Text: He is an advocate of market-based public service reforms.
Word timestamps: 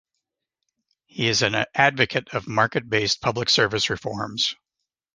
He 1.05 1.27
is 1.29 1.43
an 1.43 1.63
advocate 1.75 2.33
of 2.33 2.47
market-based 2.47 3.21
public 3.21 3.51
service 3.51 3.91
reforms. 3.91 4.55